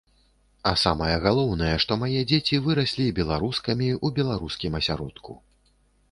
[0.69, 5.37] А самае галоўнае, што мае дзеці выраслі беларускамі ў беларускім асяродку.